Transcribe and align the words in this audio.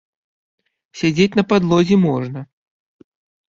Сядзець 1.01 1.37
на 1.41 1.45
падлозе 1.53 1.95
можна. 2.07 2.39